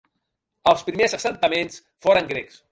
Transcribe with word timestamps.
Els 0.71 0.81
primers 0.87 1.15
assentaments 1.19 1.81
foren 2.09 2.35
grecs. 2.37 2.63